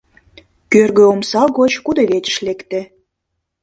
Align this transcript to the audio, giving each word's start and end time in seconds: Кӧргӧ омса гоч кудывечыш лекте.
Кӧргӧ 0.71 1.03
омса 1.13 1.43
гоч 1.57 1.73
кудывечыш 1.85 2.37
лекте. 2.45 2.81